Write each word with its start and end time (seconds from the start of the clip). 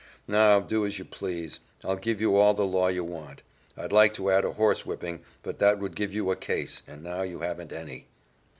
Now, 0.27 0.59
do 0.61 0.83
as 0.83 0.97
you 0.97 1.05
please. 1.05 1.59
I'll 1.83 1.95
give 1.95 2.19
you 2.19 2.35
all 2.35 2.55
the 2.55 2.65
law 2.65 2.87
you 2.87 3.03
want. 3.03 3.43
I'd 3.77 3.91
like 3.93 4.15
to 4.15 4.31
add 4.31 4.43
a 4.45 4.53
horsewhipping, 4.53 5.19
but 5.43 5.59
that 5.59 5.77
would 5.77 5.95
give 5.95 6.11
you 6.11 6.31
a 6.31 6.35
case 6.35 6.81
and 6.87 7.03
now 7.03 7.21
you 7.21 7.41
haven't 7.41 7.71
any." 7.71 8.07